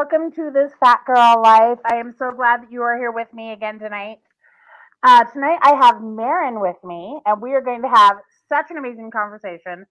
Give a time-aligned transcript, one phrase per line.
[0.00, 1.78] Welcome to this Fat Girl Life.
[1.84, 4.16] I am so glad that you are here with me again tonight.
[5.02, 8.16] Uh, tonight, I have Marin with me, and we are going to have
[8.48, 9.84] such an amazing conversation.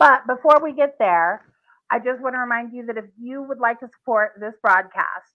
[0.00, 1.46] But before we get there,
[1.92, 5.30] I just want to remind you that if you would like to support this broadcast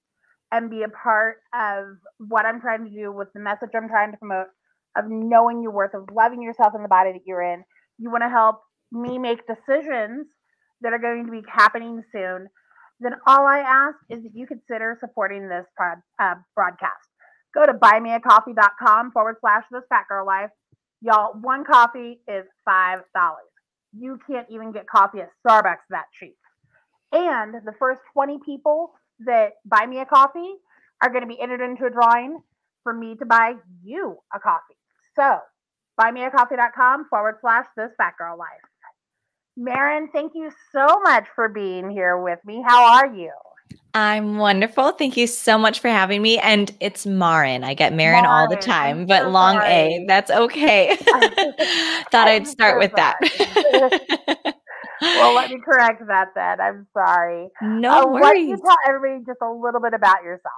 [0.51, 4.11] and be a part of what I'm trying to do with the message I'm trying
[4.11, 4.47] to promote
[4.97, 7.63] of knowing your worth, of loving yourself in the body that you're in,
[7.97, 8.59] you want to help
[8.91, 10.27] me make decisions
[10.81, 12.49] that are going to be happening soon,
[12.99, 17.07] then all I ask is that you consider supporting this pod, uh, broadcast.
[17.53, 20.49] Go to buymeacoffee.com forward slash this fat girl life.
[21.01, 23.01] Y'all, one coffee is $5.
[23.93, 26.37] You can't even get coffee at Starbucks that cheap.
[27.11, 28.91] And the first 20 people
[29.25, 30.55] that buy me a coffee
[31.01, 32.41] are going to be entered into a drawing
[32.83, 34.75] for me to buy you a coffee.
[35.15, 35.39] So,
[35.99, 38.61] buymeacoffee.com forward slash this fat girl life.
[39.57, 42.63] Marin, thank you so much for being here with me.
[42.65, 43.31] How are you?
[43.95, 44.91] I'm wonderful.
[44.91, 46.37] Thank you so much for having me.
[46.37, 47.63] And it's Marin.
[47.63, 48.25] I get Marin, Marin.
[48.29, 49.71] all the time, I'm but so long sorry.
[49.71, 50.05] A.
[50.07, 50.95] That's okay.
[52.11, 53.17] Thought I'd start with that.
[55.01, 56.61] well, let me correct that then.
[56.61, 57.47] I'm sorry.
[57.63, 58.21] No uh, worries.
[58.21, 60.53] Why don't you tell everybody just a little bit about yourself?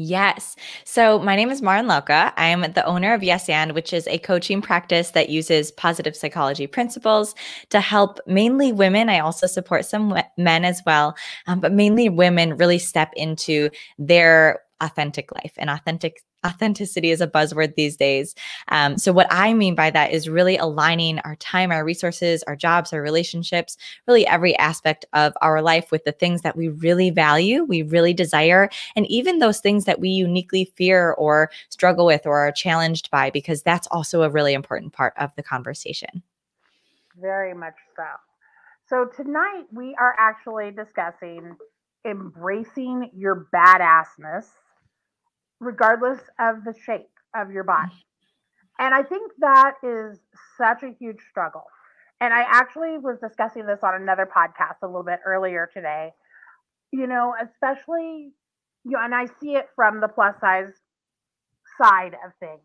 [0.00, 0.54] Yes.
[0.84, 2.32] So my name is Marin Laukka.
[2.36, 6.14] I am the owner of Yes And, which is a coaching practice that uses positive
[6.14, 7.34] psychology principles
[7.70, 9.08] to help mainly women.
[9.08, 11.16] I also support some men as well,
[11.48, 17.26] um, but mainly women really step into their authentic life and authentic authenticity is a
[17.26, 18.34] buzzword these days.
[18.68, 22.56] Um, so, what I mean by that is really aligning our time, our resources, our
[22.56, 27.10] jobs, our relationships, really every aspect of our life with the things that we really
[27.10, 32.26] value, we really desire, and even those things that we uniquely fear or struggle with
[32.26, 36.22] or are challenged by, because that's also a really important part of the conversation.
[37.20, 38.04] Very much so.
[38.88, 41.56] So, tonight we are actually discussing
[42.04, 44.46] embracing your badassness
[45.60, 47.92] regardless of the shape of your body.
[48.78, 50.18] And I think that is
[50.56, 51.64] such a huge struggle.
[52.20, 56.10] And I actually was discussing this on another podcast a little bit earlier today.
[56.92, 58.32] You know, especially,
[58.84, 60.72] you know, and I see it from the plus size
[61.80, 62.62] side of things,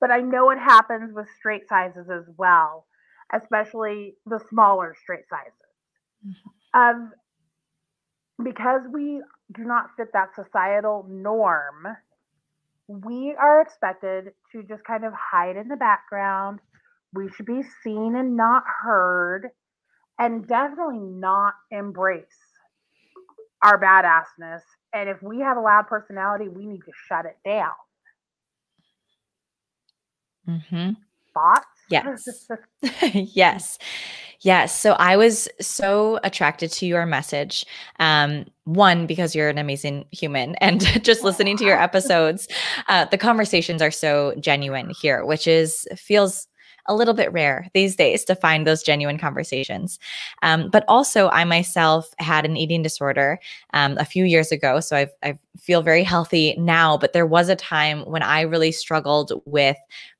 [0.00, 2.86] but I know it happens with straight sizes as well,
[3.34, 5.52] especially the smaller straight sizes.
[6.26, 6.80] Mm-hmm.
[6.80, 7.12] Um,
[8.42, 9.22] because we
[9.54, 11.86] do not fit that societal norm
[12.90, 16.58] we are expected to just kind of hide in the background.
[17.14, 19.50] We should be seen and not heard,
[20.18, 22.26] and definitely not embrace
[23.62, 24.62] our badassness.
[24.92, 27.70] And if we have a loud personality, we need to shut it down.
[30.48, 30.90] Mm-hmm.
[31.32, 31.66] Thoughts?
[31.90, 32.48] Yes.
[33.12, 33.78] yes.
[34.42, 34.74] Yes.
[34.78, 37.66] So I was so attracted to your message.
[37.98, 42.48] Um, one, because you're an amazing human, and just listening to your episodes,
[42.88, 46.46] uh, the conversations are so genuine here, which is feels
[46.86, 49.98] a little bit rare these days to find those genuine conversations.
[50.42, 53.38] Um, but also, I myself had an eating disorder
[53.74, 54.80] um, a few years ago.
[54.80, 56.96] So I've, I feel very healthy now.
[56.96, 59.76] But there was a time when I really struggled with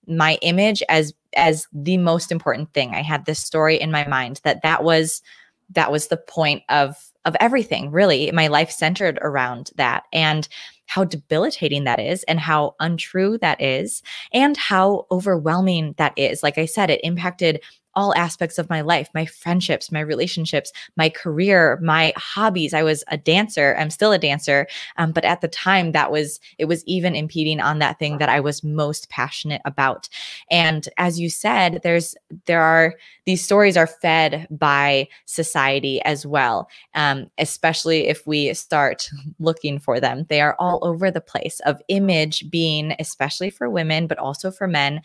[0.06, 2.94] my image as as the most important thing.
[2.94, 5.22] I had this story in my mind that that was
[5.70, 10.48] that was the point of of everything really my life centered around that and
[10.86, 14.02] how debilitating that is and how untrue that is
[14.32, 17.60] and how overwhelming that is like i said it impacted
[17.94, 22.72] all aspects of my life my friendships my relationships my career my hobbies.
[22.74, 26.40] I was a dancer i'm still a dancer um, but at the time that was
[26.58, 30.08] it was even impeding on that thing that i was most passionate about.
[30.50, 32.14] And as you said there's
[32.46, 32.94] there are
[33.24, 40.00] these stories are fed by society as well um, especially if we start looking for
[40.00, 40.26] them.
[40.28, 44.66] They are all over the place of image being especially for women but also for
[44.66, 45.02] men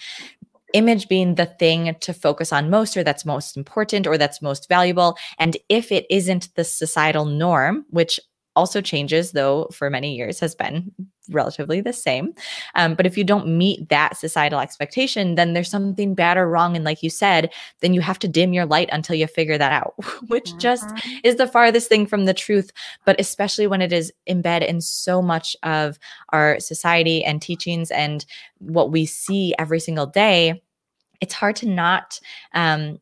[0.75, 4.67] image being the thing to focus on most or that's most important or that's most
[4.67, 5.17] valuable.
[5.39, 8.19] And if it isn't the societal norm, which
[8.55, 10.91] also changes, though for many years has been
[11.29, 12.33] relatively the same.
[12.75, 16.75] Um, but if you don't meet that societal expectation, then there's something bad or wrong.
[16.75, 19.71] And like you said, then you have to dim your light until you figure that
[19.71, 19.95] out,
[20.27, 20.59] which mm-hmm.
[20.59, 20.89] just
[21.23, 22.71] is the farthest thing from the truth.
[23.05, 25.99] But especially when it is embedded in so much of
[26.29, 28.25] our society and teachings and
[28.59, 30.61] what we see every single day,
[31.21, 32.19] it's hard to not
[32.53, 32.99] um,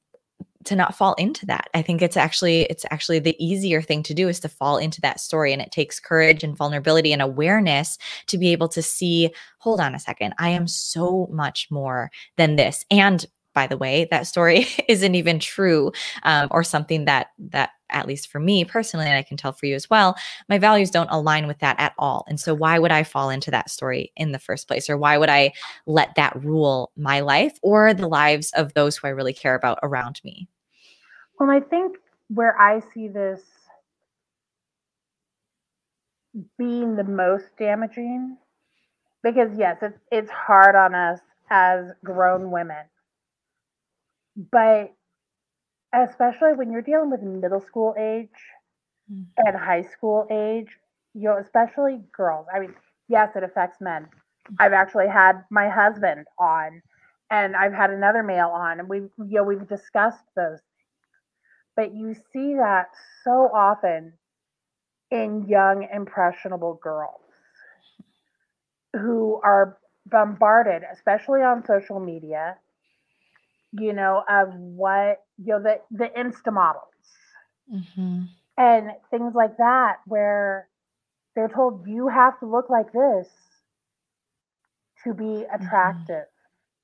[0.66, 1.70] to not fall into that.
[1.74, 5.02] I think it's actually it's actually the easier thing to do is to fall into
[5.02, 9.32] that story and it takes courage and vulnerability and awareness to be able to see
[9.60, 10.34] hold on a second.
[10.38, 15.40] I am so much more than this and by the way that story isn't even
[15.40, 15.92] true
[16.24, 19.66] um, or something that that at least for me personally and i can tell for
[19.68, 20.16] you as well
[20.50, 23.52] my values don't align with that at all and so why would i fall into
[23.52, 25.52] that story in the first place or why would i
[25.86, 29.78] let that rule my life or the lives of those who i really care about
[29.84, 30.48] around me
[31.44, 31.98] well i think
[32.30, 33.42] where i see this
[36.58, 38.38] being the most damaging
[39.24, 41.20] because yes it's it's hard on us
[41.50, 42.86] as grown women.
[44.52, 44.94] But
[45.94, 48.30] especially when you're dealing with middle school age
[49.12, 49.24] mm-hmm.
[49.38, 50.70] and high school age
[51.14, 52.48] you know especially girls.
[52.54, 52.74] I mean
[53.08, 54.08] yes it affects men.
[54.60, 56.82] I've actually had my husband on
[57.32, 60.60] and i've had another male on and we've you know we've discussed those
[61.76, 62.88] but you see that
[63.24, 64.14] so often
[65.12, 67.22] in young, impressionable girls
[68.94, 72.58] who are bombarded, especially on social media,
[73.72, 76.84] you know, of what, you know, the, the Insta models
[77.72, 78.24] mm-hmm.
[78.58, 80.68] and things like that, where
[81.36, 83.28] they're told you have to look like this
[85.04, 85.56] to be mm-hmm.
[85.56, 86.26] attractive,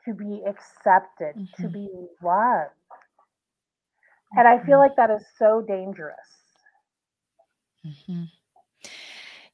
[0.07, 0.11] mm-hmm.
[0.11, 1.63] to be accepted, mm-hmm.
[1.63, 1.89] to be
[2.23, 2.71] loved.
[4.35, 4.79] And I feel mm-hmm.
[4.79, 6.39] like that is so dangerous
[7.85, 8.23] Mm-hmm.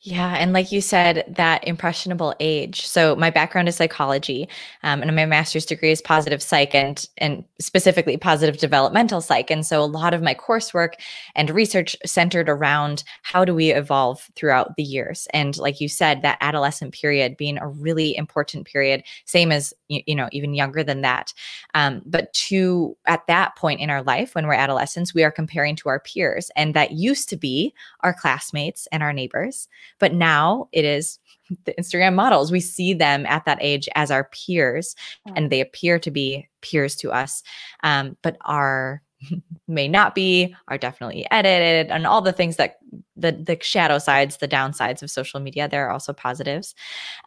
[0.07, 0.36] Yeah.
[0.38, 2.86] And like you said, that impressionable age.
[2.86, 4.48] So my background is psychology,
[4.84, 9.50] um, and my master's degree is positive psych and and specifically positive developmental psych.
[9.50, 10.94] And so a lot of my coursework
[11.34, 15.28] and research centered around how do we evolve throughout the years.
[15.34, 20.02] And like you said, that adolescent period being a really important period, same as you,
[20.06, 21.34] you know, even younger than that.
[21.74, 25.75] Um, but to at that point in our life when we're adolescents, we are comparing
[25.78, 26.52] to our peers.
[26.56, 29.68] And that used to be our classmates and our neighbors
[30.00, 31.19] but now it is
[31.65, 32.51] the Instagram models.
[32.51, 34.95] We see them at that age as our peers,
[35.36, 37.44] and they appear to be peers to us,
[37.83, 39.01] um, but are
[39.68, 42.77] may not be, are definitely edited, and all the things that
[43.15, 45.68] the the shadow sides, the downsides of social media.
[45.68, 46.75] There are also positives.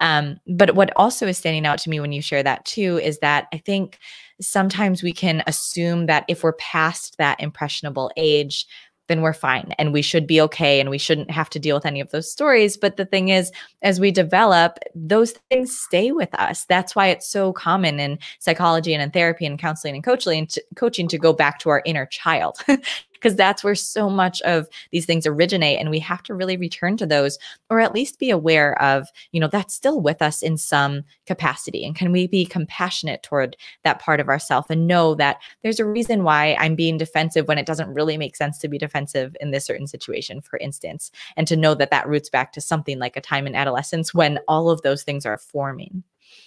[0.01, 3.19] Um, but what also is standing out to me when you share that too is
[3.21, 3.99] that I think
[4.41, 8.67] sometimes we can assume that if we're past that impressionable age,
[9.09, 11.87] then we're fine and we should be okay and we shouldn't have to deal with
[11.87, 12.77] any of those stories.
[12.77, 13.51] But the thing is,
[13.83, 16.65] as we develop, those things stay with us.
[16.67, 20.63] That's why it's so common in psychology and in therapy and counseling and coaching to,
[20.77, 22.59] coaching to go back to our inner child
[23.21, 26.97] because that's where so much of these things originate and we have to really return
[26.97, 27.39] to those
[27.71, 31.85] or at least be aware of you know that's still with us in some capacity
[31.85, 35.85] and can we be compassionate toward that part of ourself and know that there's a
[35.85, 39.51] reason why i'm being defensive when it doesn't really make sense to be defensive in
[39.51, 43.17] this certain situation for instance and to know that that roots back to something like
[43.17, 46.03] a time in adolescence when all of those things are forming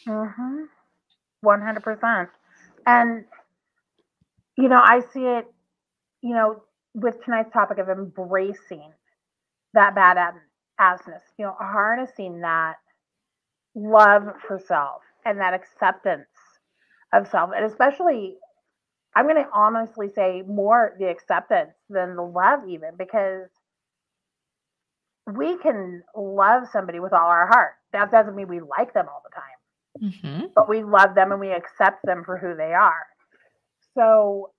[0.07, 0.63] mm-hmm.
[1.44, 2.27] 100%
[2.85, 3.25] and
[4.57, 5.45] you know i see it
[6.21, 6.62] you know,
[6.94, 8.91] with tonight's topic of embracing
[9.73, 10.18] that bad
[10.79, 12.75] assness, you know, harnessing that
[13.75, 16.27] love for self and that acceptance
[17.13, 18.35] of self, and especially,
[19.15, 23.49] I'm going to honestly say more the acceptance than the love, even because
[25.28, 27.73] we can love somebody with all our heart.
[27.94, 30.45] That doesn't mean we like them all the time, mm-hmm.
[30.56, 33.06] but we love them and we accept them for who they are.
[33.95, 34.51] So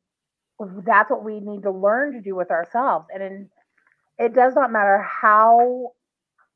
[0.87, 3.07] that's what we need to learn to do with ourselves.
[3.13, 3.51] And in,
[4.19, 5.93] it does not matter how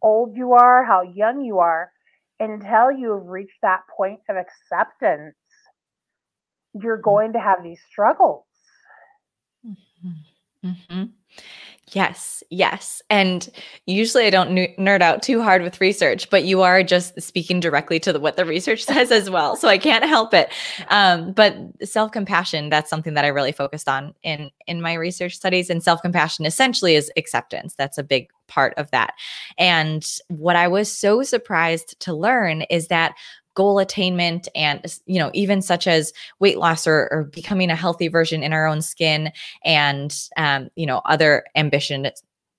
[0.03, 1.91] old you are, how young you are,
[2.39, 5.35] until you have reached that point of acceptance,
[6.75, 8.45] you're going to have these struggles.
[9.67, 10.69] Mm-hmm.
[10.69, 11.05] Mm-hmm.
[11.93, 13.01] Yes, yes.
[13.11, 13.49] And
[13.87, 18.01] usually I don't nerd out too hard with research, but you are just speaking directly
[18.01, 19.55] to the, what the research says as well.
[19.55, 20.53] So I can't help it.
[20.89, 25.71] Um, but self-compassion, that's something that I really focused on in in my research studies.
[25.71, 27.77] And self-compassion essentially is acceptance.
[27.77, 29.15] That's a big part of that.
[29.57, 33.15] And what I was so surprised to learn is that
[33.57, 38.07] goal attainment and you know even such as weight loss or, or becoming a healthy
[38.07, 39.33] version in our own skin
[39.65, 42.07] and um, you know other ambition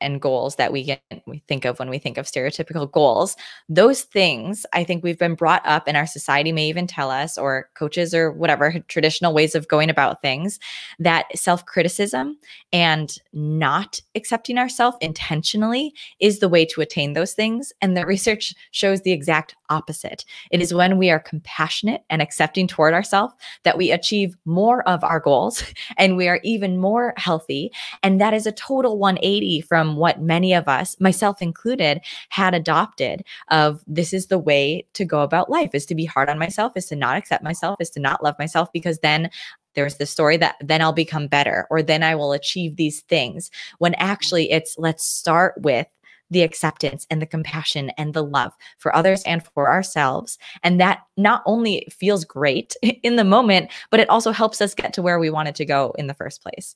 [0.01, 3.35] and goals that we get we think of when we think of stereotypical goals.
[3.69, 7.37] Those things i think we've been brought up and our society may even tell us
[7.37, 10.59] or coaches or whatever traditional ways of going about things
[10.99, 12.37] that self-criticism
[12.73, 17.71] and not accepting ourselves intentionally is the way to attain those things.
[17.81, 20.25] And the research shows the exact opposite.
[20.51, 25.03] It is when we are compassionate and accepting toward ourselves that we achieve more of
[25.03, 25.63] our goals
[25.97, 27.71] and we are even more healthy.
[28.03, 32.53] And that is a total 180 from from what many of us, myself included, had
[32.53, 36.37] adopted of this is the way to go about life is to be hard on
[36.37, 39.29] myself, is to not accept myself, is to not love myself because then
[39.75, 43.49] there's the story that then I'll become better or then I will achieve these things.
[43.77, 45.87] When actually it's let's start with
[46.29, 50.37] the acceptance and the compassion and the love for others and for ourselves.
[50.63, 54.91] And that not only feels great in the moment, but it also helps us get
[54.93, 56.75] to where we wanted to go in the first place.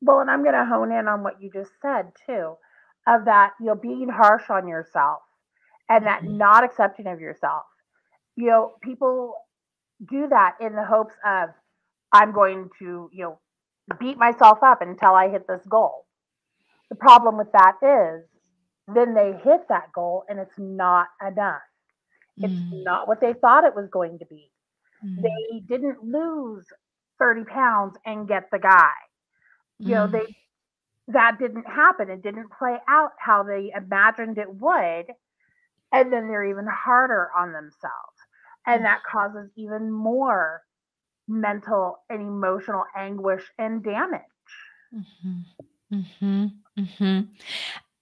[0.00, 2.54] Well, and I'm going to hone in on what you just said too,
[3.06, 5.20] of that, you know, being harsh on yourself
[5.88, 6.36] and that mm-hmm.
[6.36, 7.64] not accepting of yourself.
[8.36, 9.34] You know, people
[10.08, 11.50] do that in the hopes of,
[12.12, 13.38] I'm going to, you know,
[13.98, 16.06] beat myself up until I hit this goal.
[16.90, 18.24] The problem with that is
[18.94, 21.60] then they hit that goal and it's not enough.
[22.36, 22.84] It's mm.
[22.84, 24.50] not what they thought it was going to be.
[25.04, 25.22] Mm.
[25.22, 26.64] They didn't lose
[27.18, 28.92] 30 pounds and get the guy.
[29.78, 29.90] You mm.
[29.90, 30.36] know, they
[31.08, 32.10] that didn't happen.
[32.10, 35.06] It didn't play out how they imagined it would.
[35.90, 38.18] And then they're even harder on themselves.
[38.66, 40.62] And that causes even more
[41.26, 44.20] mental and emotional anguish and damage.
[44.94, 45.94] Mm-hmm.
[45.94, 46.46] Mm-hmm.
[46.78, 47.20] Mm-hmm.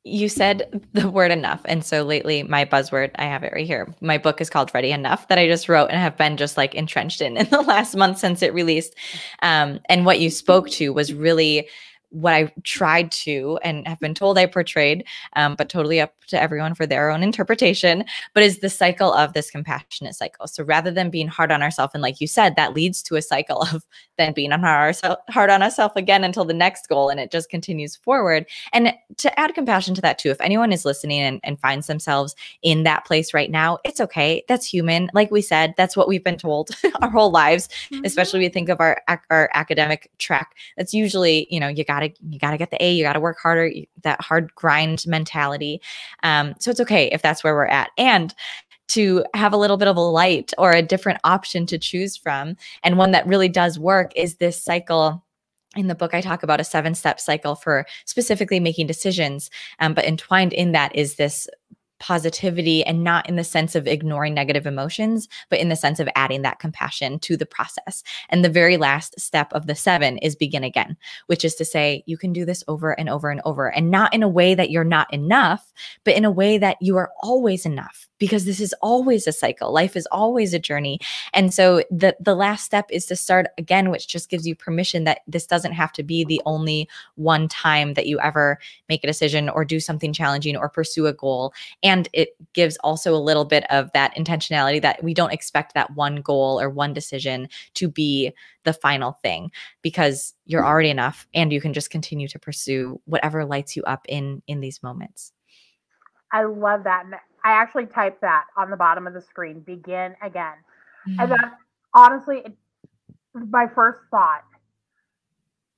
[0.06, 1.62] You said the word enough.
[1.64, 3.92] And so lately, my buzzword, I have it right here.
[4.00, 6.76] My book is called Ready Enough that I just wrote and have been just like
[6.76, 8.94] entrenched in in the last month since it released.
[9.42, 11.68] Um, and what you spoke to was really
[12.10, 16.40] what I tried to and have been told I portrayed, um, but totally up to
[16.40, 20.46] everyone for their own interpretation, but is the cycle of this compassionate cycle.
[20.46, 23.22] So rather than being hard on ourselves, and like you said, that leads to a
[23.22, 23.84] cycle of
[24.18, 27.50] then being on ourselves, hard on ourselves again until the next goal, and it just
[27.50, 28.46] continues forward.
[28.72, 32.34] And to add compassion to that too, if anyone is listening and, and finds themselves
[32.62, 34.42] in that place right now, it's okay.
[34.48, 35.10] That's human.
[35.12, 36.70] Like we said, that's what we've been told
[37.02, 38.04] our whole lives, mm-hmm.
[38.04, 40.54] especially we think of our our academic track.
[40.76, 43.70] That's usually, you know, you gotta you gotta get the A, you gotta work harder,
[44.02, 45.80] that hard grind mentality.
[46.22, 47.90] Um, so it's okay if that's where we're at.
[47.98, 48.34] And
[48.88, 52.56] to have a little bit of a light or a different option to choose from.
[52.84, 55.22] And one that really does work is this cycle
[55.74, 59.50] in the book i talk about a seven step cycle for specifically making decisions
[59.80, 61.46] um, but entwined in that is this
[61.98, 66.08] positivity and not in the sense of ignoring negative emotions, but in the sense of
[66.14, 68.02] adding that compassion to the process.
[68.28, 72.02] And the very last step of the seven is begin again, which is to say,
[72.06, 74.70] you can do this over and over and over, and not in a way that
[74.70, 75.72] you're not enough,
[76.04, 79.72] but in a way that you are always enough because this is always a cycle.
[79.72, 80.98] Life is always a journey.
[81.32, 85.04] And so the the last step is to start again, which just gives you permission
[85.04, 89.06] that this doesn't have to be the only one time that you ever make a
[89.06, 91.52] decision or do something challenging or pursue a goal.
[91.86, 95.94] And it gives also a little bit of that intentionality that we don't expect that
[95.94, 98.32] one goal or one decision to be
[98.64, 99.52] the final thing
[99.82, 104.04] because you're already enough and you can just continue to pursue whatever lights you up
[104.08, 105.32] in in these moments.
[106.32, 107.04] I love that.
[107.44, 110.54] I actually typed that on the bottom of the screen, begin again.
[111.08, 111.20] Mm-hmm.
[111.20, 111.52] And that
[111.94, 112.56] honestly, it,
[113.32, 114.42] my first thought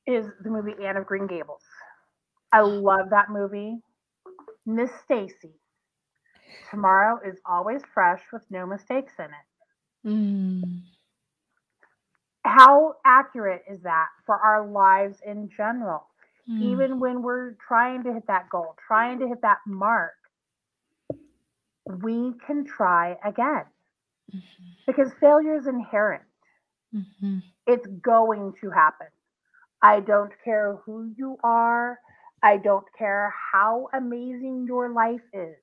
[0.06, 1.60] is the movie Anne of Green Gables.
[2.50, 3.82] I love that movie.
[4.64, 5.57] Miss Stacy.
[6.70, 10.08] Tomorrow is always fresh with no mistakes in it.
[10.08, 10.82] Mm.
[12.44, 16.06] How accurate is that for our lives in general?
[16.50, 16.62] Mm.
[16.62, 20.14] Even when we're trying to hit that goal, trying to hit that mark,
[21.86, 23.64] we can try again
[24.34, 24.64] mm-hmm.
[24.86, 26.22] because failure is inherent.
[26.94, 27.38] Mm-hmm.
[27.66, 29.08] It's going to happen.
[29.82, 31.98] I don't care who you are.
[32.42, 35.56] I don't care how amazing your life is.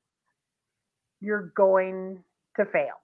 [1.25, 2.23] You're going
[2.55, 3.01] to fail.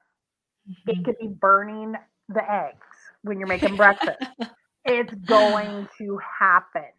[0.70, 0.90] Mm-hmm.
[0.92, 1.96] It could be burning
[2.30, 2.86] the eggs
[3.24, 4.24] when you're making breakfast.
[4.84, 6.90] It's going to happen.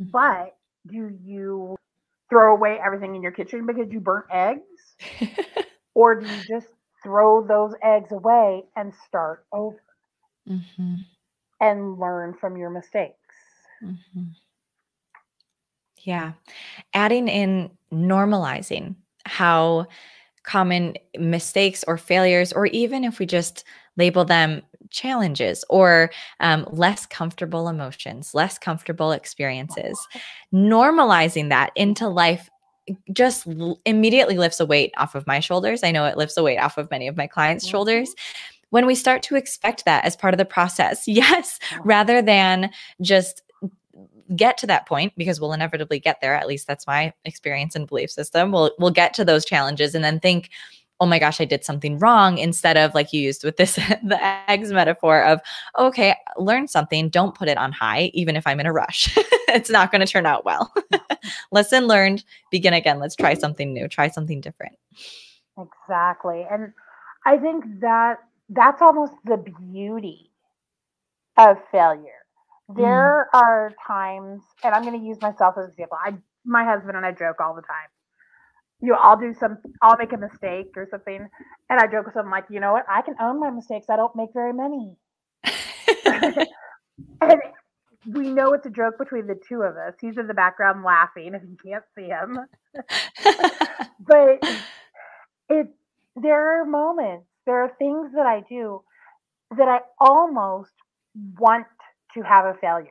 [0.00, 0.10] Mm-hmm.
[0.12, 1.76] But do you
[2.30, 4.62] throw away everything in your kitchen because you burnt eggs?
[5.94, 6.68] or do you just
[7.02, 9.82] throw those eggs away and start over
[10.48, 10.94] mm-hmm.
[11.60, 13.18] and learn from your mistakes?
[13.82, 14.24] Mm-hmm.
[16.04, 16.32] Yeah.
[16.92, 19.86] Adding in normalizing how
[20.44, 23.64] common mistakes or failures, or even if we just
[23.96, 26.10] label them challenges or
[26.40, 29.98] um, less comfortable emotions, less comfortable experiences,
[30.52, 32.48] normalizing that into life
[33.12, 35.82] just l- immediately lifts a weight off of my shoulders.
[35.82, 37.72] I know it lifts a weight off of many of my clients' mm-hmm.
[37.72, 38.14] shoulders
[38.70, 41.06] when we start to expect that as part of the process.
[41.14, 42.70] Yes, rather than
[43.00, 43.42] just
[44.36, 46.34] get to that point because we'll inevitably get there.
[46.34, 48.52] At least that's my experience and belief system.
[48.52, 50.50] We'll we'll get to those challenges and then think,
[51.00, 54.18] oh my gosh, I did something wrong instead of like you used with this the
[54.48, 55.40] eggs metaphor of
[55.78, 59.16] okay, learn something, don't put it on high even if I'm in a rush.
[59.48, 60.72] it's not going to turn out well.
[61.52, 62.98] Lesson learned, begin again.
[62.98, 64.76] Let's try something new, try something different.
[65.58, 66.46] Exactly.
[66.50, 66.72] And
[67.24, 70.30] I think that that's almost the beauty
[71.36, 72.23] of failure.
[72.70, 72.76] Mm.
[72.76, 75.98] There are times, and I'm going to use myself as an example.
[76.04, 77.88] I, my husband and I joke all the time.
[78.80, 81.28] You know, I'll do some, I'll make a mistake or something,
[81.70, 82.84] and I joke with him like, you know what?
[82.88, 83.86] I can own my mistakes.
[83.88, 84.96] I don't make very many.
[87.20, 87.40] and
[88.06, 89.94] we know it's a joke between the two of us.
[90.00, 92.38] He's in the background laughing if you can't see him.
[94.00, 94.42] but
[95.48, 95.68] it
[96.16, 98.82] there are moments, there are things that I do
[99.56, 100.72] that I almost
[101.38, 101.66] want
[102.14, 102.90] to have a failure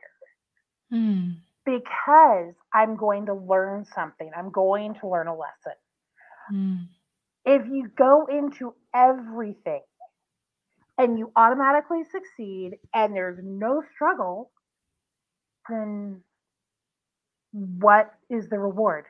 [0.92, 1.42] Mm.
[1.66, 4.32] because I'm going to learn something.
[4.36, 5.74] I'm going to learn a lesson.
[6.52, 6.88] Mm.
[7.46, 9.84] If you go into everything
[10.98, 14.52] and you automatically succeed and there's no struggle,
[15.70, 16.24] then
[17.52, 19.06] what is the reward?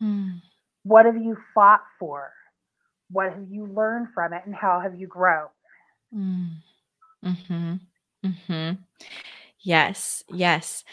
[0.00, 0.40] Mm.
[0.84, 2.32] What have you fought for?
[3.10, 5.48] What have you learned from it and how have you grown?
[6.14, 6.62] Mm.
[7.22, 7.80] Mhm.
[8.24, 8.78] Mhm.
[9.62, 10.24] Yes.
[10.28, 10.84] Yes.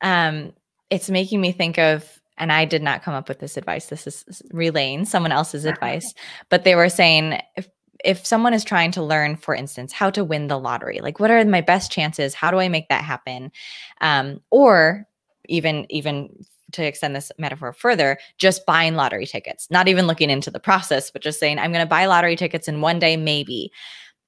[0.00, 0.52] Um
[0.90, 3.86] it's making me think of and I did not come up with this advice.
[3.86, 6.14] This is relaying someone else's advice,
[6.48, 7.68] but they were saying if
[8.04, 11.30] if someone is trying to learn, for instance, how to win the lottery, like what
[11.30, 12.34] are my best chances?
[12.34, 13.50] How do I make that happen?
[14.00, 15.06] Um, or
[15.48, 16.30] even even
[16.72, 21.10] to extend this metaphor further, just buying lottery tickets, not even looking into the process,
[21.10, 23.72] but just saying, I'm going to buy lottery tickets in one day maybe.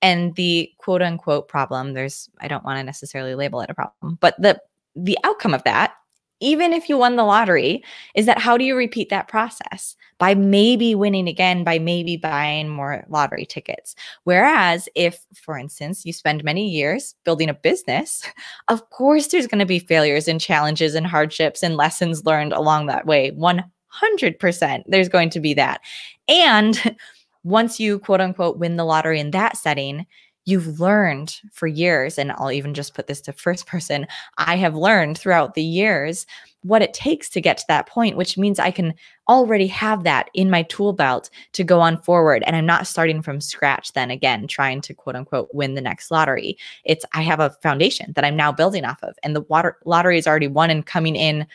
[0.02, 4.19] And the quote unquote problem, there's, I don't want to necessarily label it a problem,
[4.21, 4.61] but the,
[4.97, 5.95] the outcome of that,
[6.40, 9.95] even if you won the lottery, is that how do you repeat that process?
[10.19, 13.95] By maybe winning again, by maybe buying more lottery tickets.
[14.25, 18.23] Whereas if, for instance, you spend many years building a business,
[18.69, 22.86] of course there's going to be failures and challenges and hardships and lessons learned along
[22.86, 23.32] that way.
[23.32, 25.82] 100% there's going to be that.
[26.26, 26.97] And
[27.45, 30.07] once you quote unquote win the lottery in that setting,
[30.47, 34.07] you've learned for years, and I'll even just put this to first person
[34.39, 36.26] I have learned throughout the years
[36.63, 38.95] what it takes to get to that point, which means I can
[39.29, 42.43] already have that in my tool belt to go on forward.
[42.45, 46.11] And I'm not starting from scratch then again, trying to quote unquote win the next
[46.11, 46.59] lottery.
[46.85, 50.19] It's I have a foundation that I'm now building off of, and the water lottery
[50.19, 51.47] is already won and coming in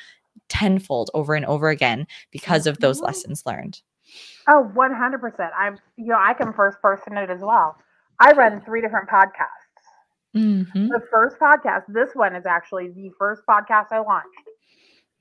[0.49, 3.81] tenfold over and over again because of those lessons learned.
[4.49, 5.49] Oh, 100%.
[5.57, 7.77] I'm, you know, I can first person it as well.
[8.19, 9.65] I run three different podcasts.
[10.35, 10.87] Mm-hmm.
[10.87, 14.27] The first podcast, this one is actually the first podcast I launched.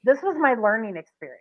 [0.03, 1.41] This was my learning experience.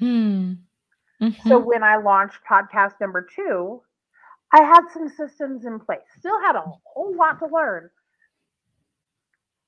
[0.00, 1.48] Mm-hmm.
[1.48, 3.82] So when I launched podcast number two,
[4.52, 6.00] I had some systems in place.
[6.18, 7.90] Still had a whole lot to learn,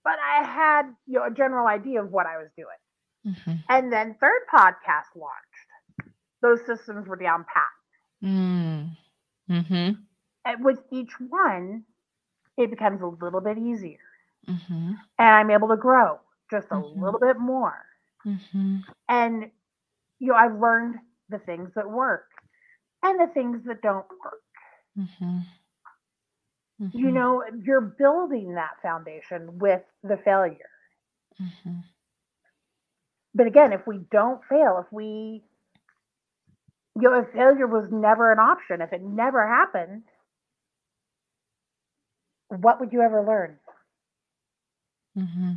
[0.02, 3.34] but I had you know a general idea of what I was doing.
[3.34, 3.56] Mm-hmm.
[3.68, 5.51] And then third podcast launched.
[6.42, 7.64] Those systems were down pat.
[8.24, 9.92] Mm-hmm.
[10.44, 11.84] And with each one,
[12.56, 13.98] it becomes a little bit easier,
[14.48, 14.92] Mm-hmm.
[15.18, 16.96] and I'm able to grow just a Mhm.
[17.00, 17.84] little bit more.
[18.26, 18.78] Mm-hmm.
[19.08, 19.50] And
[20.18, 20.96] you know, I've learned
[21.28, 22.28] the things that work
[23.02, 24.42] and the things that don't work.
[24.98, 25.38] Mm-hmm.
[26.92, 30.70] you know you're building that foundation with the failure
[31.40, 31.80] Mm-hmm.
[33.34, 35.42] but again if we don't fail if we
[36.96, 40.02] you know if failure was never an option if it never happened
[42.48, 43.58] what would you ever learn
[45.18, 45.52] Mm-hmm.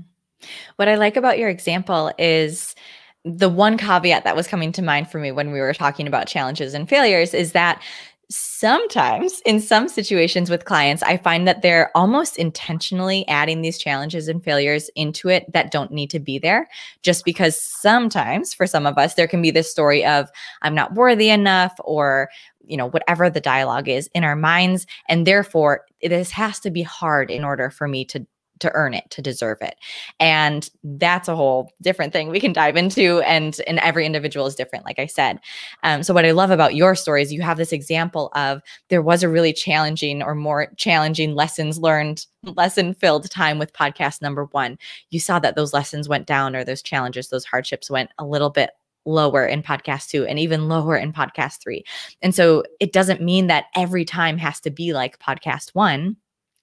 [0.76, 2.76] What I like about your example is
[3.24, 6.28] the one caveat that was coming to mind for me when we were talking about
[6.28, 7.82] challenges and failures is that
[8.30, 14.28] sometimes in some situations with clients, I find that they're almost intentionally adding these challenges
[14.28, 16.68] and failures into it that don't need to be there.
[17.04, 20.30] Just because sometimes for some of us, there can be this story of,
[20.62, 22.30] I'm not worthy enough, or
[22.68, 26.82] you know whatever the dialogue is in our minds and therefore this has to be
[26.82, 28.26] hard in order for me to
[28.60, 29.76] to earn it to deserve it.
[30.20, 34.56] And that's a whole different thing we can dive into and and every individual is
[34.56, 35.40] different like i said.
[35.84, 39.02] Um, so what i love about your story is you have this example of there
[39.02, 44.46] was a really challenging or more challenging lessons learned lesson filled time with podcast number
[44.46, 44.78] one.
[45.10, 48.50] You saw that those lessons went down or those challenges those hardships went a little
[48.50, 48.72] bit
[49.06, 51.84] lower in podcast two and even lower in podcast three.
[52.22, 56.18] And so it doesn't mean that every time has to be like podcast one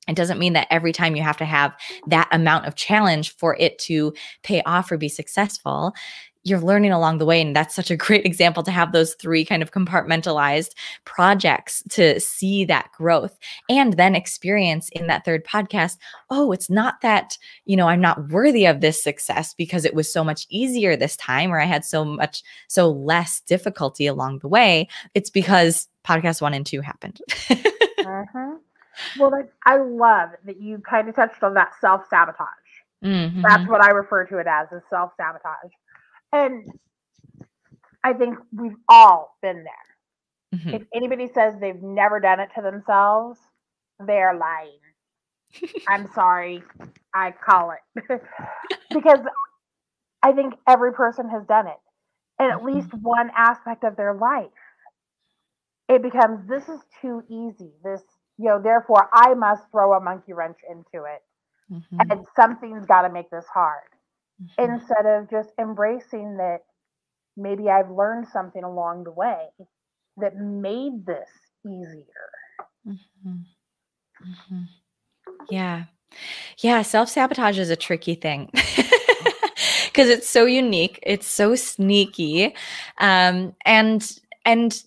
[0.08, 1.74] it doesn't mean that every time you have to have
[2.08, 4.12] that amount of challenge for it to
[4.42, 5.94] pay off or be successful
[6.44, 7.40] you're learning along the way.
[7.40, 10.70] And that's such a great example to have those three kind of compartmentalized
[11.04, 13.38] projects to see that growth
[13.68, 15.98] and then experience in that third podcast.
[16.30, 20.12] Oh, it's not that, you know, I'm not worthy of this success because it was
[20.12, 24.48] so much easier this time or I had so much, so less difficulty along the
[24.48, 24.88] way.
[25.14, 27.20] It's because podcast one and two happened.
[27.50, 28.56] uh-huh.
[29.18, 32.48] Well, like, I love that you kind of touched on that self sabotage.
[33.04, 33.42] Mm-hmm.
[33.42, 35.72] That's what I refer to it as, is self sabotage.
[36.32, 36.70] And
[38.04, 40.58] I think we've all been there.
[40.58, 40.74] Mm-hmm.
[40.74, 43.38] If anybody says they've never done it to themselves,
[44.06, 44.78] they're lying.
[45.88, 46.62] I'm sorry.
[47.14, 48.22] I call it.
[48.90, 49.20] because
[50.22, 51.78] I think every person has done it
[52.42, 53.02] in at least mm-hmm.
[53.02, 54.48] one aspect of their life.
[55.88, 57.72] It becomes this is too easy.
[57.84, 58.02] This,
[58.42, 61.22] you know, therefore I must throw a monkey wrench into it.
[61.72, 62.10] Mm-hmm.
[62.10, 63.88] And something's got to make this hard
[64.42, 64.72] mm-hmm.
[64.72, 66.58] instead of just embracing that
[67.36, 69.46] maybe I've learned something along the way
[70.16, 71.30] that made this
[71.64, 72.30] easier.
[72.86, 73.30] Mm-hmm.
[73.30, 74.62] mm-hmm.
[75.48, 75.84] Yeah.
[76.58, 76.82] Yeah.
[76.82, 78.50] Self sabotage is a tricky thing.
[79.86, 82.54] because it's so unique it's so sneaky
[82.98, 84.82] um, and and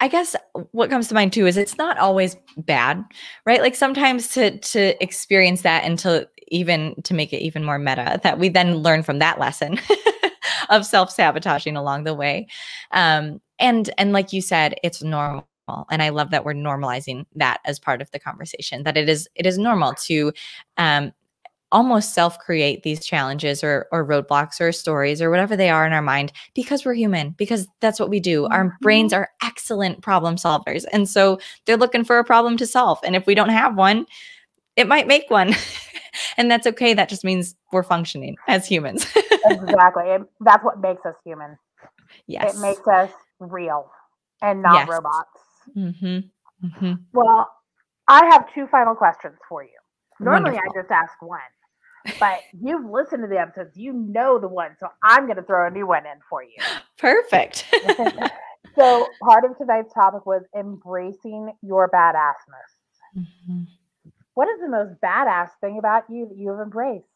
[0.00, 0.34] I guess
[0.72, 3.04] what comes to mind too is it's not always bad,
[3.44, 3.60] right?
[3.60, 8.18] Like sometimes to to experience that and to even to make it even more meta,
[8.22, 9.78] that we then learn from that lesson
[10.70, 12.48] of self sabotaging along the way.
[12.92, 15.46] Um, and and like you said, it's normal
[15.90, 19.28] and i love that we're normalizing that as part of the conversation that it is
[19.36, 20.32] it is normal to
[20.78, 21.12] um,
[21.72, 25.92] almost self create these challenges or or roadblocks or stories or whatever they are in
[25.92, 28.82] our mind because we're human because that's what we do our mm-hmm.
[28.82, 33.14] brains are excellent problem solvers and so they're looking for a problem to solve and
[33.14, 34.06] if we don't have one
[34.76, 35.54] it might make one
[36.36, 39.06] and that's okay that just means we're functioning as humans
[39.46, 41.56] exactly and that's what makes us human
[42.26, 43.90] yes it makes us real
[44.42, 44.88] and not yes.
[44.88, 45.40] robots
[45.76, 46.66] mm-hmm.
[46.66, 46.92] Mm-hmm.
[47.12, 47.48] well
[48.08, 49.70] i have two final questions for you
[50.20, 50.70] Normally, Wonderful.
[50.78, 51.40] I just ask one,
[52.18, 54.76] but you've listened to the episodes, you know the one.
[54.78, 56.56] So I'm going to throw a new one in for you.
[56.98, 57.66] Perfect.
[58.76, 63.18] so part of tonight's topic was embracing your badassness.
[63.18, 63.62] Mm-hmm.
[64.34, 67.06] What is the most badass thing about you that you have embraced?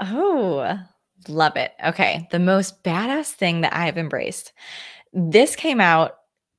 [0.00, 0.78] Oh,
[1.28, 1.72] love it.
[1.84, 2.28] Okay.
[2.30, 4.52] The most badass thing that I have embraced.
[5.12, 6.16] This came out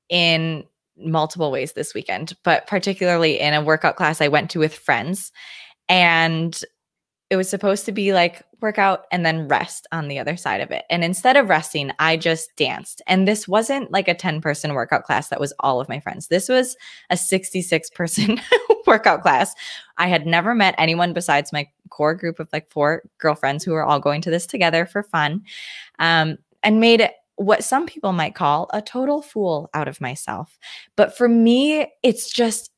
[0.10, 0.66] in
[0.98, 5.32] multiple ways this weekend, but particularly in a workout class I went to with friends.
[5.90, 6.60] And
[7.32, 10.70] it was supposed to be like workout and then rest on the other side of
[10.70, 10.84] it.
[10.90, 13.02] And instead of resting, I just danced.
[13.08, 16.28] And this wasn't like a 10 person workout class that was all of my friends.
[16.28, 16.76] This was
[17.10, 18.42] a 66 person
[18.86, 19.56] workout class.
[19.98, 23.86] I had never met anyone besides my core group of like four girlfriends who were
[23.86, 25.44] all going to this together for fun
[26.00, 30.60] um, and made what some people might call a total fool out of myself.
[30.98, 32.71] But for me, it's just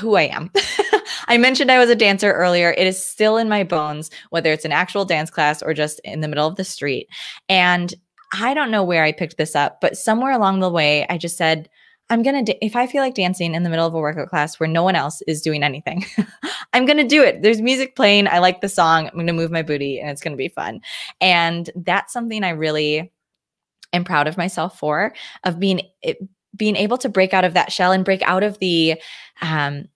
[0.00, 0.50] who I am.
[1.28, 2.72] I mentioned I was a dancer earlier.
[2.76, 6.20] It is still in my bones, whether it's an actual dance class or just in
[6.20, 7.08] the middle of the street.
[7.48, 7.94] And
[8.32, 11.36] I don't know where I picked this up, but somewhere along the way, I just
[11.36, 11.68] said,
[12.10, 14.28] I'm going to, da- if I feel like dancing in the middle of a workout
[14.28, 16.04] class where no one else is doing anything,
[16.72, 17.42] I'm going to do it.
[17.42, 18.28] There's music playing.
[18.28, 19.06] I like the song.
[19.06, 20.80] I'm going to move my booty and it's going to be fun.
[21.20, 23.12] And that's something I really
[23.92, 25.12] am proud of myself for,
[25.44, 26.18] of being, it,
[26.58, 29.00] being able to break out of that shell and break out of the,
[29.40, 29.88] um,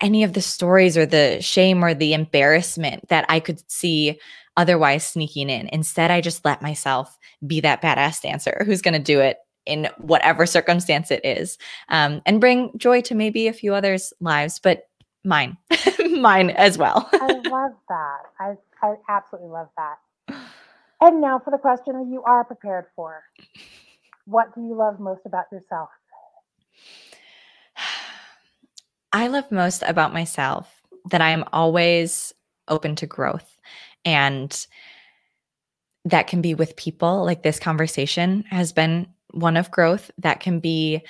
[0.00, 4.18] any of the stories or the shame or the embarrassment that I could see
[4.56, 5.68] otherwise sneaking in.
[5.72, 9.88] Instead, I just let myself be that badass dancer who's going to do it in
[9.98, 14.88] whatever circumstance it is um, and bring joy to maybe a few others' lives, but
[15.24, 15.56] mine,
[16.10, 17.08] mine as well.
[17.12, 18.18] I love that.
[18.38, 19.98] I, I absolutely love that.
[21.00, 23.22] And now for the question that you are prepared for.
[24.26, 25.88] What do you love most about yourself?
[29.12, 32.32] I love most about myself that I am always
[32.68, 33.56] open to growth
[34.04, 34.66] and
[36.04, 37.24] that can be with people.
[37.24, 41.02] Like this conversation has been one of growth that can be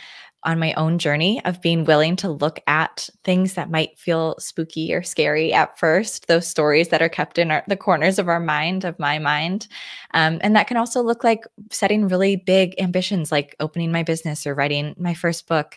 [0.45, 4.93] on my own journey of being willing to look at things that might feel spooky
[4.95, 8.41] or scary at first, those stories that are kept in our, the corners of our
[8.41, 9.69] mind, of my mind.
[10.15, 14.47] Um, and that can also look like setting really big ambitions, like opening my business
[14.47, 15.77] or writing my first book,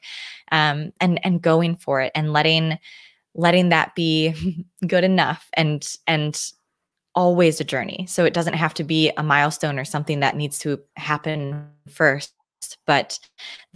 [0.52, 2.78] um, and and going for it and letting
[3.36, 4.34] letting that be
[4.88, 6.52] good enough and and
[7.15, 8.06] always a journey.
[8.08, 12.34] So it doesn't have to be a milestone or something that needs to happen first
[12.86, 13.19] but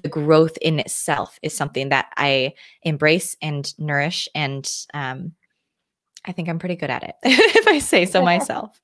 [0.01, 4.27] the growth in itself is something that I embrace and nourish.
[4.35, 5.33] And um,
[6.25, 8.81] I think I'm pretty good at it, if I say so myself.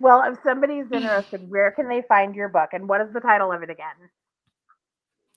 [0.00, 3.52] Well, if somebody's interested, where can they find your book and what is the title
[3.52, 3.96] of it again?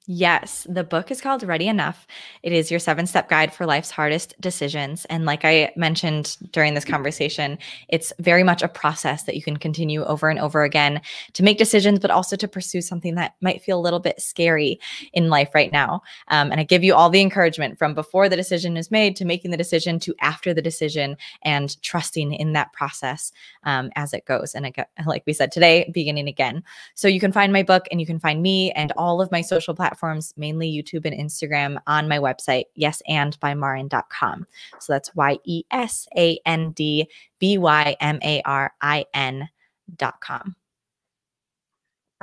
[0.07, 2.07] Yes, the book is called Ready Enough.
[2.41, 5.05] It is your seven step guide for life's hardest decisions.
[5.05, 9.57] And like I mentioned during this conversation, it's very much a process that you can
[9.57, 11.01] continue over and over again
[11.33, 14.79] to make decisions, but also to pursue something that might feel a little bit scary
[15.13, 16.01] in life right now.
[16.29, 19.25] Um, and I give you all the encouragement from before the decision is made to
[19.25, 23.31] making the decision to after the decision and trusting in that process
[23.65, 24.55] um, as it goes.
[24.55, 24.73] And
[25.05, 26.63] like we said today, beginning again.
[26.95, 29.41] So you can find my book and you can find me and all of my
[29.41, 34.47] social platforms platforms, mainly YouTube and Instagram, on my website, yesandbymarin.com.
[34.79, 37.07] So that's Y E S A N D
[37.39, 40.55] B Y M A R I N.com.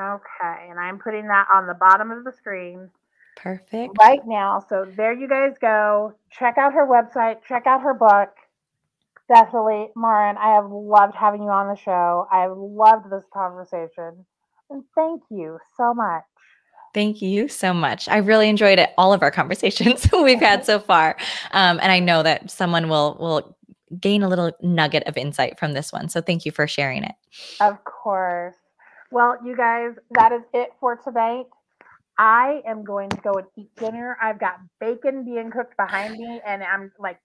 [0.00, 2.88] Okay, and I'm putting that on the bottom of the screen.
[3.36, 3.96] Perfect.
[4.00, 4.64] Right now.
[4.68, 6.14] So there you guys go.
[6.30, 8.30] Check out her website, check out her book.
[9.28, 12.26] Definitely, Marin, I have loved having you on the show.
[12.32, 14.24] I have loved this conversation.
[14.70, 16.24] And thank you so much.
[16.94, 18.08] Thank you so much.
[18.08, 21.16] I really enjoyed it, all of our conversations we've had so far,
[21.52, 23.56] um, and I know that someone will will
[23.98, 26.08] gain a little nugget of insight from this one.
[26.08, 27.14] So thank you for sharing it.
[27.60, 28.54] Of course.
[29.10, 31.46] Well, you guys, that is it for tonight.
[32.18, 34.18] I am going to go and eat dinner.
[34.20, 37.18] I've got bacon being cooked behind me, and I'm like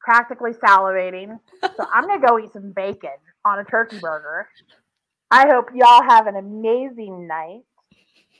[0.00, 1.38] practically salivating.
[1.62, 3.10] So I'm gonna go eat some bacon
[3.44, 4.48] on a turkey burger.
[5.30, 7.62] I hope y'all have an amazing night.